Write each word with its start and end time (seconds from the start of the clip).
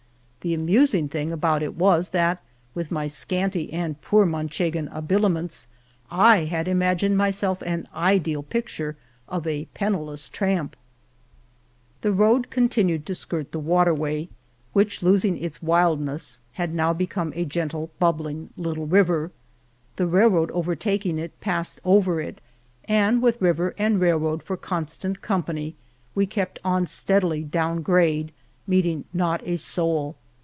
The 0.43 0.55
amusing 0.55 1.07
thing 1.07 1.29
about 1.29 1.61
it 1.61 1.75
was, 1.75 2.09
that 2.09 2.41
with 2.73 2.89
my 2.89 3.05
scanty 3.05 3.71
and 3.71 4.01
poor 4.01 4.25
Man 4.25 4.49
chegan 4.49 4.87
habiliments 4.87 5.67
I 6.09 6.45
had 6.45 6.67
imagined 6.67 7.15
myself 7.15 7.61
an 7.61 7.87
ideal 7.93 8.41
picture 8.41 8.97
of 9.27 9.45
a 9.45 9.65
penniless 9.75 10.27
tramp. 10.27 10.75
The 12.01 12.11
road 12.11 12.49
continued 12.49 13.05
to 13.05 13.13
skirt 13.13 13.51
the 13.51 13.59
waterway, 13.59 14.29
219 14.73 14.73
Venta 14.73 14.79
de 14.79 14.79
Cardenas 14.79 14.79
which, 14.79 15.03
losing 15.43 15.45
its 15.45 15.61
wildness, 15.61 16.39
had 16.53 16.73
now 16.73 16.91
become 16.91 17.31
a 17.35 17.45
gently 17.45 17.89
bubbling 17.99 18.49
little 18.57 18.87
river. 18.87 19.29
The 19.97 20.07
railroad 20.07 20.49
overtaking 20.49 21.19
it 21.19 21.39
passed 21.39 21.79
over 21.85 22.19
it, 22.19 22.41
and 22.85 23.21
with 23.21 23.39
river 23.43 23.75
and 23.77 24.01
railroad 24.01 24.41
for 24.41 24.57
constant 24.57 25.21
company 25.21 25.75
we 26.15 26.25
kept 26.25 26.57
on 26.65 26.87
steadily 26.87 27.43
down 27.43 27.83
grade, 27.83 28.31
meeting 28.65 29.05
not 29.13 29.47
a 29.47 29.55
soul. 29.57 30.15